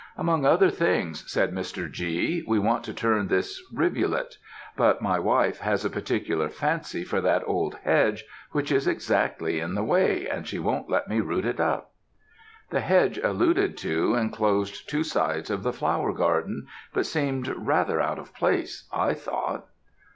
[0.17, 1.87] "'Among other things,' said Mr.
[1.87, 4.39] G., 'we want to turn this rivulet;
[4.75, 9.75] but my wife has a particular fancy for that old hedge, which is exactly in
[9.75, 11.91] the way, and she won't let me root it up.'
[12.71, 16.65] "The hedge alluded to enclosed two sides of the flower garden,
[16.95, 19.67] but seemed rather out of place, I thought.